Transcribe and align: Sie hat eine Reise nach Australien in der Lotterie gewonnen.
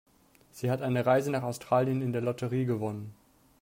Sie 0.49 0.71
hat 0.71 0.81
eine 0.81 1.05
Reise 1.05 1.29
nach 1.29 1.43
Australien 1.43 2.01
in 2.01 2.11
der 2.11 2.21
Lotterie 2.23 2.65
gewonnen. 2.65 3.13